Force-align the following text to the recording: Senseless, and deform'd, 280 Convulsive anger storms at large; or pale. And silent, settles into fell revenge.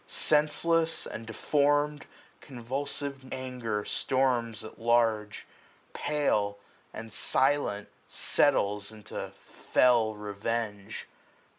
Senseless, 0.07 1.05
and 1.05 1.27
deform'd, 1.27 2.07
280 2.41 2.47
Convulsive 2.47 3.25
anger 3.31 3.85
storms 3.85 4.63
at 4.63 4.79
large; 4.81 5.41
or 5.41 5.93
pale. 5.93 6.57
And 6.91 7.13
silent, 7.13 7.87
settles 8.07 8.91
into 8.91 9.29
fell 9.39 10.15
revenge. 10.15 11.07